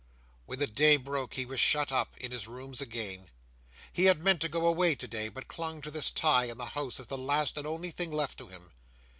When 0.47 0.57
the 0.57 0.65
day 0.65 0.97
broke 0.97 1.35
he 1.35 1.45
was 1.45 1.59
shut 1.59 1.91
up 1.91 2.17
in 2.17 2.31
his 2.31 2.47
rooms 2.47 2.81
again. 2.81 3.29
He 3.93 4.05
had 4.05 4.17
meant 4.19 4.41
to 4.41 4.49
go 4.49 4.65
away 4.65 4.95
today, 4.95 5.29
but 5.29 5.47
clung 5.47 5.79
to 5.83 5.91
this 5.91 6.09
tie 6.09 6.45
in 6.45 6.57
the 6.57 6.65
house 6.65 6.99
as 6.99 7.05
the 7.05 7.19
last 7.19 7.55
and 7.55 7.67
only 7.67 7.91
thing 7.91 8.09
left 8.11 8.39
to 8.39 8.47
him. 8.47 8.71